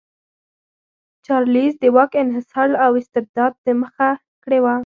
[1.25, 4.09] چارلېز د واک انحصار او استبداد ته مخه
[4.43, 4.75] کړې وه.